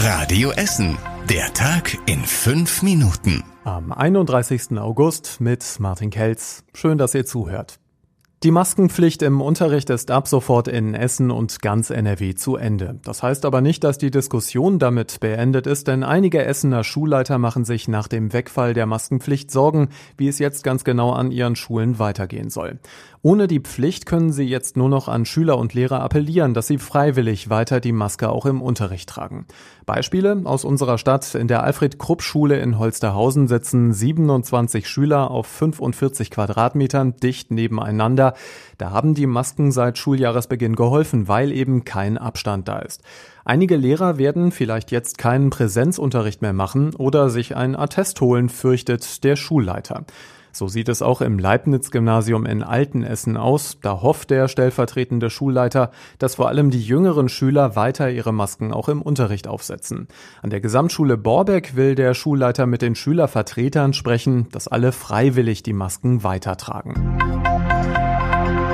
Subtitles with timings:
[0.00, 0.96] Radio Essen.
[1.28, 3.42] Der Tag in fünf Minuten.
[3.64, 4.78] Am 31.
[4.78, 6.62] August mit Martin Kelz.
[6.72, 7.80] Schön, dass ihr zuhört.
[8.44, 13.00] Die Maskenpflicht im Unterricht ist ab sofort in Essen und ganz NRW zu Ende.
[13.02, 17.64] Das heißt aber nicht, dass die Diskussion damit beendet ist, denn einige Essener Schulleiter machen
[17.64, 21.98] sich nach dem Wegfall der Maskenpflicht Sorgen, wie es jetzt ganz genau an ihren Schulen
[21.98, 22.78] weitergehen soll.
[23.22, 26.78] Ohne die Pflicht können sie jetzt nur noch an Schüler und Lehrer appellieren, dass sie
[26.78, 29.46] freiwillig weiter die Maske auch im Unterricht tragen.
[29.86, 31.34] Beispiele aus unserer Stadt.
[31.34, 38.27] In der Alfred-Krupp-Schule in Holsterhausen sitzen 27 Schüler auf 45 Quadratmetern dicht nebeneinander.
[38.78, 43.02] Da haben die Masken seit Schuljahresbeginn geholfen, weil eben kein Abstand da ist.
[43.44, 49.24] Einige Lehrer werden vielleicht jetzt keinen Präsenzunterricht mehr machen oder sich ein Attest holen, fürchtet
[49.24, 50.04] der Schulleiter.
[50.52, 53.78] So sieht es auch im Leibniz-Gymnasium in Altenessen aus.
[53.80, 58.88] Da hofft der stellvertretende Schulleiter, dass vor allem die jüngeren Schüler weiter ihre Masken auch
[58.88, 60.08] im Unterricht aufsetzen.
[60.42, 65.74] An der Gesamtschule Borbeck will der Schulleiter mit den Schülervertretern sprechen, dass alle freiwillig die
[65.74, 67.37] Masken weitertragen.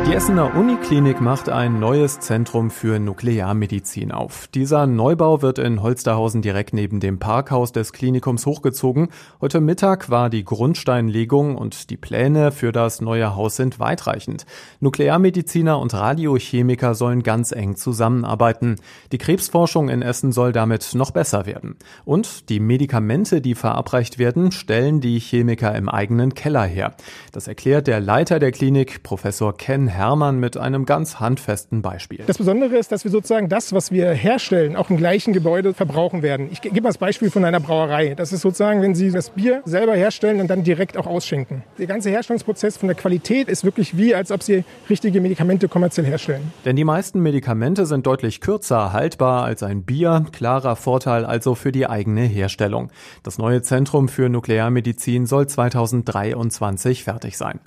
[0.06, 4.48] Die Essener Uniklinik macht ein neues Zentrum für Nuklearmedizin auf.
[4.48, 9.08] Dieser Neubau wird in Holsterhausen direkt neben dem Parkhaus des Klinikums hochgezogen.
[9.40, 14.44] Heute Mittag war die Grundsteinlegung und die Pläne für das neue Haus sind weitreichend.
[14.80, 18.76] Nuklearmediziner und Radiochemiker sollen ganz eng zusammenarbeiten.
[19.10, 21.76] Die Krebsforschung in Essen soll damit noch besser werden.
[22.04, 26.94] Und die Medikamente, die verabreicht werden, stellen die Chemiker im eigenen Keller her.
[27.32, 32.24] Das erklärt der Leiter der Klinik, Professor Ken Hermann mit einem ganz handfesten Beispiel.
[32.26, 36.22] Das Besondere ist, dass wir sozusagen das, was wir herstellen, auch im gleichen Gebäude verbrauchen
[36.22, 36.48] werden.
[36.52, 38.14] Ich gebe mal das Beispiel von einer Brauerei.
[38.14, 41.62] Das ist sozusagen, wenn Sie das Bier selber herstellen und dann direkt auch ausschenken.
[41.78, 46.06] Der ganze Herstellungsprozess von der Qualität ist wirklich wie, als ob Sie richtige Medikamente kommerziell
[46.06, 46.52] herstellen.
[46.64, 50.26] Denn die meisten Medikamente sind deutlich kürzer haltbar als ein Bier.
[50.32, 52.90] Klarer Vorteil also für die eigene Herstellung.
[53.22, 57.60] Das neue Zentrum für Nuklearmedizin soll 2023 fertig sein.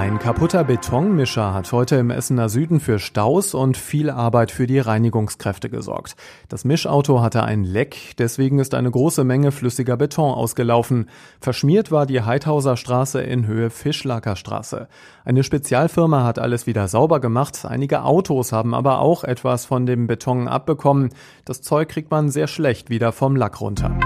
[0.00, 4.78] Ein kaputter Betonmischer hat heute im Essener Süden für Staus und viel Arbeit für die
[4.78, 6.16] Reinigungskräfte gesorgt.
[6.48, 11.10] Das Mischauto hatte ein Leck, deswegen ist eine große Menge flüssiger Beton ausgelaufen.
[11.38, 14.88] Verschmiert war die Heidhauser Straße in Höhe Fischlacker Straße.
[15.26, 20.06] Eine Spezialfirma hat alles wieder sauber gemacht, einige Autos haben aber auch etwas von dem
[20.06, 21.10] Beton abbekommen.
[21.44, 23.98] Das Zeug kriegt man sehr schlecht wieder vom Lack runter.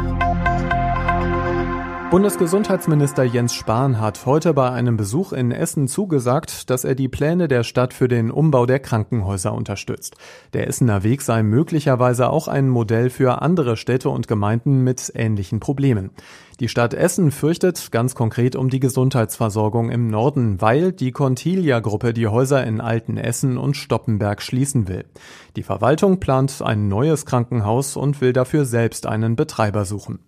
[2.14, 7.48] Bundesgesundheitsminister Jens Spahn hat heute bei einem Besuch in Essen zugesagt, dass er die Pläne
[7.48, 10.14] der Stadt für den Umbau der Krankenhäuser unterstützt.
[10.52, 15.58] Der Essener Weg sei möglicherweise auch ein Modell für andere Städte und Gemeinden mit ähnlichen
[15.58, 16.10] Problemen.
[16.60, 22.28] Die Stadt Essen fürchtet ganz konkret um die Gesundheitsversorgung im Norden, weil die Contilia-Gruppe die
[22.28, 25.04] Häuser in Alten Essen und Stoppenberg schließen will.
[25.56, 30.20] Die Verwaltung plant ein neues Krankenhaus und will dafür selbst einen Betreiber suchen.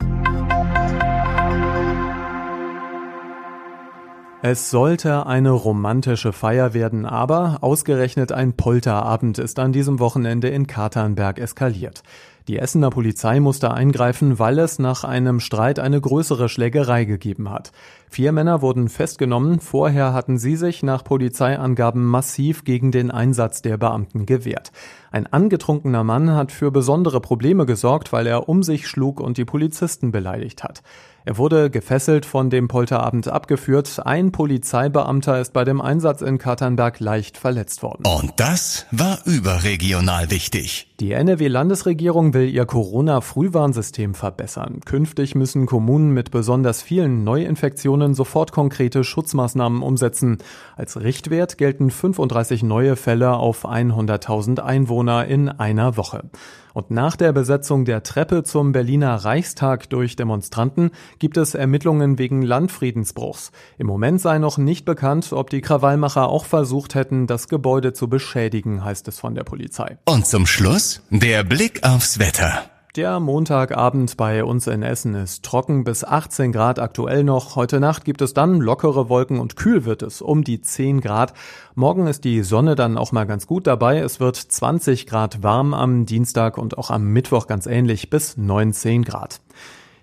[4.42, 10.66] Es sollte eine romantische Feier werden, aber ausgerechnet ein Polterabend ist an diesem Wochenende in
[10.66, 12.02] Katernberg eskaliert.
[12.48, 17.72] Die Essener Polizei musste eingreifen, weil es nach einem Streit eine größere Schlägerei gegeben hat.
[18.08, 23.78] Vier Männer wurden festgenommen, vorher hatten sie sich nach Polizeiangaben massiv gegen den Einsatz der
[23.78, 24.70] Beamten gewehrt.
[25.10, 29.44] Ein angetrunkener Mann hat für besondere Probleme gesorgt, weil er um sich schlug und die
[29.44, 30.82] Polizisten beleidigt hat.
[31.24, 34.00] Er wurde gefesselt von dem Polterabend abgeführt.
[34.06, 38.04] Ein Polizeibeamter ist bei dem Einsatz in Katernberg leicht verletzt worden.
[38.06, 40.86] Und das war überregional wichtig.
[40.98, 44.80] Die NRW-Landesregierung will ihr Corona-Frühwarnsystem verbessern.
[44.86, 50.38] Künftig müssen Kommunen mit besonders vielen Neuinfektionen sofort konkrete Schutzmaßnahmen umsetzen.
[50.74, 56.30] Als Richtwert gelten 35 neue Fälle auf 100.000 Einwohner in einer Woche.
[56.76, 62.42] Und nach der Besetzung der Treppe zum Berliner Reichstag durch Demonstranten gibt es Ermittlungen wegen
[62.42, 63.50] Landfriedensbruchs.
[63.78, 68.08] Im Moment sei noch nicht bekannt, ob die Krawallmacher auch versucht hätten, das Gebäude zu
[68.08, 69.96] beschädigen, heißt es von der Polizei.
[70.04, 72.75] Und zum Schluss der Blick aufs Wetter.
[72.96, 77.54] Der Montagabend bei uns in Essen ist trocken bis 18 Grad aktuell noch.
[77.54, 81.34] Heute Nacht gibt es dann lockere Wolken und kühl wird es um die 10 Grad.
[81.74, 83.98] Morgen ist die Sonne dann auch mal ganz gut dabei.
[83.98, 89.04] Es wird 20 Grad warm am Dienstag und auch am Mittwoch ganz ähnlich bis 19
[89.04, 89.42] Grad.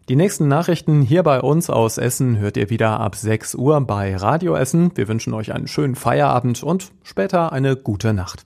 [0.08, 4.16] Die nächsten Nachrichten hier bei uns aus Essen hört ihr wieder ab 6 Uhr bei
[4.16, 4.92] Radio Essen.
[4.94, 8.46] Wir wünschen euch einen schönen Feierabend und später eine gute Nacht.